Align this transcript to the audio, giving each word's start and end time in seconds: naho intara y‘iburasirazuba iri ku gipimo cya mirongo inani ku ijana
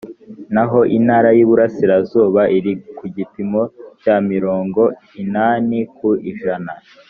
naho 0.53 0.79
intara 0.97 1.29
y‘iburasirazuba 1.37 2.41
iri 2.57 2.73
ku 2.97 3.05
gipimo 3.15 3.61
cya 4.01 4.15
mirongo 4.31 4.81
inani 5.21 5.79
ku 5.97 6.09
ijana 6.31 6.71